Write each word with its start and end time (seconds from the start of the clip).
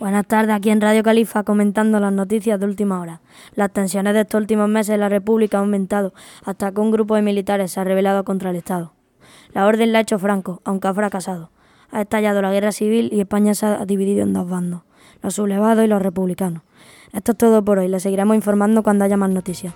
Buenas 0.00 0.26
tardes, 0.26 0.54
aquí 0.56 0.70
en 0.70 0.80
Radio 0.80 1.02
Califa 1.02 1.42
comentando 1.42 2.00
las 2.00 2.10
noticias 2.10 2.58
de 2.58 2.64
última 2.64 3.02
hora. 3.02 3.20
Las 3.54 3.70
tensiones 3.70 4.14
de 4.14 4.22
estos 4.22 4.40
últimos 4.40 4.66
meses 4.66 4.94
en 4.94 5.00
la 5.00 5.10
República 5.10 5.58
han 5.58 5.64
aumentado 5.64 6.14
hasta 6.42 6.72
que 6.72 6.80
un 6.80 6.90
grupo 6.90 7.16
de 7.16 7.20
militares 7.20 7.72
se 7.72 7.80
ha 7.80 7.84
rebelado 7.84 8.24
contra 8.24 8.48
el 8.48 8.56
Estado. 8.56 8.94
La 9.52 9.66
orden 9.66 9.92
la 9.92 9.98
ha 9.98 10.00
hecho 10.00 10.18
Franco, 10.18 10.62
aunque 10.64 10.88
ha 10.88 10.94
fracasado. 10.94 11.50
Ha 11.90 12.00
estallado 12.00 12.40
la 12.40 12.50
guerra 12.50 12.72
civil 12.72 13.10
y 13.12 13.20
España 13.20 13.52
se 13.52 13.66
ha 13.66 13.84
dividido 13.84 14.22
en 14.22 14.32
dos 14.32 14.48
bandos, 14.48 14.84
los 15.22 15.34
sublevados 15.34 15.84
y 15.84 15.88
los 15.88 16.00
republicanos. 16.00 16.62
Esto 17.12 17.32
es 17.32 17.38
todo 17.38 17.62
por 17.62 17.78
hoy, 17.78 17.88
le 17.88 18.00
seguiremos 18.00 18.34
informando 18.34 18.82
cuando 18.82 19.04
haya 19.04 19.18
más 19.18 19.28
noticias. 19.28 19.74